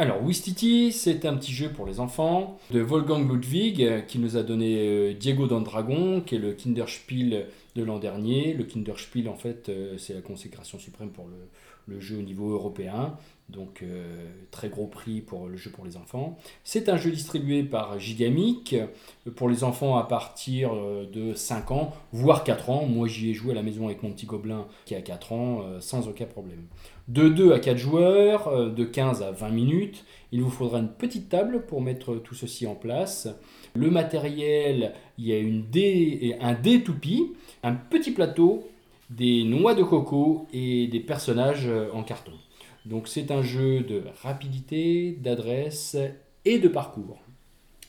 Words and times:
Alors, 0.00 0.24
Wistiti, 0.24 0.92
c'est 0.92 1.26
un 1.26 1.36
petit 1.36 1.52
jeu 1.52 1.68
pour 1.68 1.84
les 1.84 2.00
enfants 2.00 2.58
de 2.70 2.80
Wolfgang 2.80 3.30
Ludwig 3.30 3.82
euh, 3.82 4.00
qui 4.00 4.18
nous 4.18 4.38
a 4.38 4.42
donné 4.42 4.78
euh, 4.78 5.12
Diego 5.12 5.46
Dragon, 5.46 6.22
qui 6.22 6.36
est 6.36 6.38
le 6.38 6.54
Kinderspiel 6.54 7.44
de 7.74 7.82
l'an 7.82 7.98
dernier. 7.98 8.54
Le 8.54 8.64
Kinderspiel, 8.64 9.28
en 9.28 9.34
fait, 9.34 9.68
euh, 9.68 9.96
c'est 9.98 10.14
la 10.14 10.20
consécration 10.20 10.78
suprême 10.78 11.10
pour 11.10 11.26
le, 11.28 11.48
le 11.86 12.00
jeu 12.00 12.18
au 12.18 12.22
niveau 12.22 12.50
européen. 12.50 13.16
Donc, 13.48 13.82
très 14.52 14.68
gros 14.68 14.86
prix 14.86 15.20
pour 15.20 15.48
le 15.48 15.56
jeu 15.56 15.70
pour 15.72 15.84
les 15.84 15.96
enfants. 15.96 16.38
C'est 16.62 16.88
un 16.88 16.96
jeu 16.96 17.10
distribué 17.10 17.64
par 17.64 17.98
Gigamic 17.98 18.76
pour 19.34 19.48
les 19.48 19.64
enfants 19.64 19.96
à 19.96 20.04
partir 20.04 20.70
de 20.72 21.34
5 21.34 21.72
ans, 21.72 21.92
voire 22.12 22.44
4 22.44 22.70
ans. 22.70 22.86
Moi, 22.86 23.08
j'y 23.08 23.30
ai 23.30 23.34
joué 23.34 23.50
à 23.50 23.54
la 23.56 23.64
maison 23.64 23.86
avec 23.86 24.04
mon 24.04 24.12
petit 24.12 24.26
gobelin 24.26 24.68
qui 24.84 24.94
a 24.94 25.00
4 25.00 25.32
ans, 25.32 25.64
sans 25.80 26.06
aucun 26.06 26.26
problème. 26.26 26.64
De 27.10 27.28
2 27.28 27.52
à 27.52 27.58
4 27.58 27.76
joueurs, 27.76 28.46
euh, 28.46 28.70
de 28.70 28.84
15 28.84 29.22
à 29.22 29.32
20 29.32 29.48
minutes. 29.48 30.04
Il 30.30 30.42
vous 30.42 30.50
faudra 30.50 30.78
une 30.78 30.92
petite 30.92 31.28
table 31.28 31.66
pour 31.66 31.80
mettre 31.82 32.14
tout 32.14 32.36
ceci 32.36 32.68
en 32.68 32.76
place. 32.76 33.26
Le 33.74 33.90
matériel, 33.90 34.92
il 35.18 35.26
y 35.26 35.32
a 35.32 35.38
une 35.38 35.68
dé, 35.68 36.36
un 36.40 36.54
dé 36.54 36.84
toupie, 36.84 37.32
un 37.62 37.74
petit 37.74 38.10
plateau, 38.10 38.68
des 39.10 39.42
noix 39.44 39.74
de 39.74 39.82
coco 39.82 40.46
et 40.52 40.86
des 40.86 41.00
personnages 41.00 41.66
euh, 41.66 41.88
en 41.92 42.02
carton. 42.02 42.32
Donc 42.86 43.08
c'est 43.08 43.30
un 43.30 43.42
jeu 43.42 43.80
de 43.80 44.04
rapidité, 44.22 45.16
d'adresse 45.20 45.96
et 46.44 46.58
de 46.58 46.68
parcours. 46.68 47.18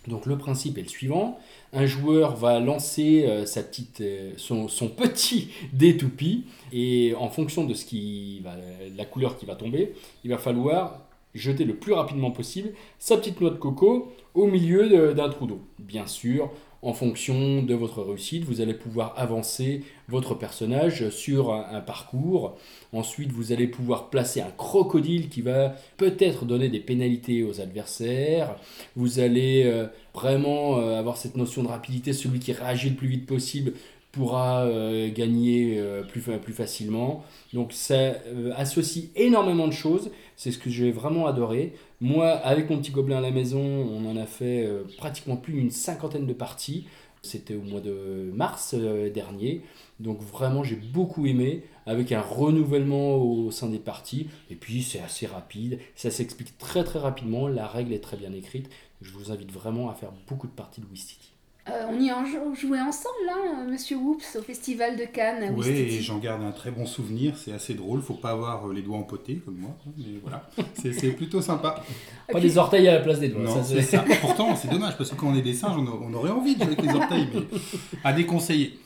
Donc 0.08 0.26
le 0.26 0.36
principe 0.38 0.80
est 0.80 0.82
le 0.82 0.88
suivant. 0.88 1.40
Un 1.74 1.86
joueur 1.86 2.36
va 2.36 2.60
lancer 2.60 3.26
euh, 3.28 3.46
sa 3.46 3.62
petite, 3.62 4.02
euh, 4.02 4.34
son, 4.36 4.68
petit 4.90 5.50
dé 5.74 5.96
toupie 5.96 6.46
et 6.74 7.14
en 7.18 7.30
fonction 7.30 7.66
de 7.66 7.76
ce 7.76 7.86
qui 7.86 8.40
va, 8.40 8.56
la 8.98 9.06
couleur 9.06 9.38
qui 9.38 9.46
va 9.46 9.56
tomber, 9.56 9.94
il 10.24 10.32
va 10.32 10.40
falloir 10.40 11.02
jeter 11.36 11.64
le 11.64 11.76
plus 11.76 11.94
rapidement 11.94 12.32
possible 12.32 12.72
sa 13.00 13.16
petite 13.16 13.40
noix 13.40 13.52
de 13.52 13.56
coco 13.56 14.12
au 14.34 14.48
milieu 14.48 15.14
d'un 15.14 15.30
trou 15.30 15.46
d'eau. 15.46 15.62
Bien 15.80 16.08
sûr, 16.08 16.52
en 16.82 16.94
fonction 16.94 17.62
de 17.62 17.74
votre 17.76 18.02
réussite, 18.02 18.44
vous 18.44 18.60
allez 18.60 18.74
pouvoir 18.74 19.14
avancer 19.18 19.84
votre 20.08 20.34
personnage 20.34 21.10
sur 21.10 21.54
un, 21.54 21.80
parcours. 21.80 22.58
Ensuite, 22.92 23.32
vous 23.32 23.52
allez 23.52 23.68
pouvoir 23.68 24.10
placer 24.10 24.42
un 24.42 24.50
crocodile 24.50 25.30
qui 25.30 25.42
va 25.42 25.76
peut-être 25.98 26.46
donner 26.46 26.70
des 26.70 26.80
pénalités 26.80 27.44
aux 27.44 27.62
adversaires. 27.62 28.56
Vous 28.96 29.20
allez 29.20 29.64
euh, 29.66 29.88
vraiment 30.14 30.80
euh, 30.80 30.98
avoir 30.98 31.18
cette 31.18 31.38
notion 31.38 31.62
de 31.62 31.68
rapidité. 31.68 32.14
Celui 32.14 32.40
qui 32.40 32.52
réagit 32.52 32.90
le 32.90 32.96
plus 32.96 33.08
vite 33.08 33.26
possible 33.28 33.74
pourra 34.12 34.66
euh, 34.66 35.10
gagner 35.12 35.82
plus, 36.10 36.22
plus 36.22 36.54
facilement. 36.54 37.24
Donc 37.54 37.74
ça 37.74 38.14
associe 38.56 39.06
énormément 39.16 39.68
de 39.68 39.74
choses. 39.74 40.12
C'est 40.36 40.52
ce 40.52 40.58
que 40.58 40.70
j'ai 40.70 40.92
vraiment 40.92 41.28
adoré. 41.28 41.74
Moi, 42.02 42.32
avec 42.32 42.68
mon 42.72 42.80
petit 42.80 42.90
gobelin 42.90 43.20
à 43.20 43.22
la 43.22 43.30
maison, 43.30 43.62
on 43.62 44.10
en 44.10 44.18
a 44.18 44.26
fait 44.26 44.66
euh, 44.66 44.86
pratiquement 44.98 45.38
plus 45.38 45.54
d'une 45.54 45.70
cinquantaine 45.70 46.26
de 46.26 46.34
parties. 46.34 46.88
C'était 47.22 47.54
au 47.54 47.62
mois 47.62 47.80
de 47.80 48.32
mars 48.34 48.74
euh, 48.76 49.12
dernier. 49.12 49.62
Donc 50.00 50.20
vraiment, 50.20 50.64
j'ai 50.64 50.78
beaucoup 50.78 51.28
aimé, 51.28 51.64
avec 51.86 52.12
un 52.12 52.22
renouvellement 52.22 53.18
au 53.18 53.52
sein 53.52 53.70
des 53.70 53.78
parties. 53.78 54.30
Et 54.50 54.56
puis, 54.56 54.82
c'est 54.82 55.00
assez 55.00 55.28
rapide. 55.28 55.78
Ça 55.94 56.10
s'explique 56.10 56.58
très 56.58 56.84
très 56.84 56.98
rapidement. 56.98 57.48
La 57.48 57.68
règle 57.68 57.94
est 57.94 58.00
très 58.00 58.18
bien 58.18 58.34
écrite. 58.34 58.68
Je 59.04 59.12
vous 59.12 59.32
invite 59.32 59.52
vraiment 59.52 59.92
à 59.92 59.94
faire 59.94 60.12
beaucoup 60.28 60.48
de 60.48 60.54
parties 60.54 60.82
de 60.82 60.88
Wistiti. 60.88 61.34
Euh, 61.70 61.86
on 61.90 62.00
y 62.00 62.10
a 62.10 62.24
joué 62.56 62.82
ensemble, 62.82 63.26
là, 63.28 63.34
hein, 63.38 63.68
Monsieur 63.70 63.96
Whoops, 63.96 64.36
au 64.36 64.42
Festival 64.42 64.98
de 64.98 65.06
Cannes. 65.06 65.54
Oui, 65.56 65.68
et 65.68 66.02
j'en 66.02 66.18
garde 66.18 66.42
un 66.42 66.52
très 66.52 66.72
bon 66.72 66.88
souvenir. 66.88 67.38
C'est 67.38 67.52
assez 67.52 67.76
drôle. 67.76 68.02
Faut 68.02 68.16
pas 68.16 68.32
avoir 68.32 68.68
euh, 68.68 68.74
les 68.74 68.82
doigts 68.82 68.98
empotés 68.98 69.36
comme 69.46 69.58
moi. 69.58 69.78
Hein, 69.86 69.92
mais 69.96 70.20
voilà, 70.24 70.50
c'est 70.74 71.12
plutôt 71.12 71.40
sympa. 71.40 71.84
Pas 72.32 72.40
des 72.40 72.58
orteils 72.58 72.88
à 72.88 72.94
la 72.94 73.00
place 73.02 73.20
des 73.20 73.30
doigts. 73.30 73.44
Non, 73.44 73.64
c'est 73.64 73.82
ça. 73.84 74.04
Pourtant, 74.22 74.56
c'est 74.56 74.70
dommage 74.70 74.98
parce 74.98 75.12
que 75.12 75.16
quand 75.16 75.28
on 75.28 75.36
est 75.36 75.44
des 75.44 75.54
singes, 75.54 75.78
on, 75.78 76.14
aurait 76.16 76.32
envie 76.32 76.56
de 76.56 76.64
jouer 76.64 76.74
avec 76.74 76.82
les 76.82 76.96
orteils, 76.96 77.28
mais 77.32 77.42
à 78.04 78.12
déconseiller. 78.12 78.80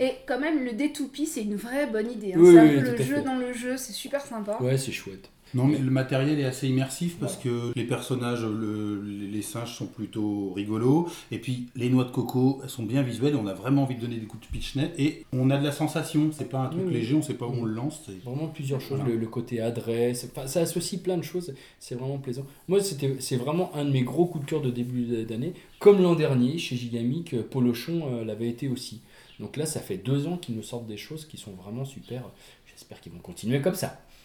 Et 0.00 0.12
quand 0.26 0.40
même, 0.40 0.64
le 0.64 0.72
détoupie, 0.72 1.26
c'est 1.26 1.42
une 1.42 1.56
vraie 1.56 1.86
bonne 1.86 2.10
idée. 2.10 2.32
Hein. 2.32 2.40
c'est 2.42 2.58
un 2.58 2.68
peu 2.68 2.90
le 2.90 3.02
jeu 3.02 3.20
dans 3.20 3.36
le 3.36 3.52
jeu, 3.52 3.76
c'est 3.76 3.92
super 3.92 4.22
sympa. 4.22 4.56
Ouais, 4.62 4.78
c'est 4.78 4.92
chouette. 4.92 5.30
Non, 5.54 5.66
mais 5.66 5.78
le 5.78 5.90
matériel 5.90 6.38
est 6.40 6.44
assez 6.44 6.68
immersif 6.68 7.16
parce 7.20 7.36
que 7.36 7.72
les 7.76 7.84
personnages, 7.84 8.44
les 8.44 9.42
singes 9.42 9.74
sont 9.74 9.86
plutôt 9.86 10.52
rigolos. 10.52 11.08
Et 11.30 11.38
puis 11.38 11.66
les 11.76 11.88
noix 11.88 12.04
de 12.04 12.10
coco, 12.10 12.60
elles 12.62 12.70
sont 12.70 12.82
bien 12.82 13.02
visuelles. 13.02 13.36
On 13.36 13.46
a 13.46 13.54
vraiment 13.54 13.84
envie 13.84 13.94
de 13.94 14.00
donner 14.00 14.16
des 14.16 14.26
coups 14.26 14.46
de 14.46 14.52
pitch 14.52 14.76
net. 14.76 14.92
Et 14.98 15.24
on 15.32 15.50
a 15.50 15.58
de 15.58 15.64
la 15.64 15.72
sensation. 15.72 16.30
C'est 16.32 16.48
pas 16.48 16.58
un 16.58 16.68
truc 16.68 16.90
léger, 16.90 17.14
on 17.14 17.22
sait 17.22 17.34
pas 17.34 17.46
où 17.46 17.52
on 17.52 17.64
le 17.64 17.74
lance. 17.74 18.02
Vraiment 18.24 18.48
plusieurs 18.48 18.80
choses. 18.80 19.00
Le, 19.06 19.26
côté 19.26 19.60
adresse, 19.60 20.28
ça 20.46 20.60
associe 20.60 21.00
plein 21.00 21.16
de 21.16 21.22
choses. 21.22 21.54
C'est 21.78 21.94
vraiment 21.94 22.18
plaisant. 22.18 22.44
Moi, 22.68 22.80
c'est 22.82 23.36
vraiment 23.36 23.74
un 23.74 23.84
de 23.84 23.90
mes 23.90 24.02
gros 24.02 24.26
coups 24.26 24.44
de 24.44 24.50
cœur 24.50 24.60
de 24.60 24.70
début 24.70 25.24
d'année. 25.24 25.54
Comme 25.78 26.02
l'an 26.02 26.14
dernier, 26.14 26.58
chez 26.58 26.76
Gigamic, 26.76 27.40
Polochon 27.50 28.08
euh, 28.08 28.24
l'avait 28.24 28.48
été 28.48 28.68
aussi. 28.68 29.00
Donc 29.40 29.56
là, 29.56 29.66
ça 29.66 29.80
fait 29.80 29.98
deux 29.98 30.26
ans 30.26 30.36
qu'ils 30.36 30.54
nous 30.54 30.62
sortent 30.62 30.86
des 30.86 30.96
choses 30.96 31.26
qui 31.26 31.36
sont 31.36 31.52
vraiment 31.52 31.84
super. 31.84 32.22
J'espère 32.66 33.00
qu'ils 33.00 33.12
vont 33.12 33.18
continuer 33.18 33.60
comme 33.60 33.74
ça. 33.74 34.00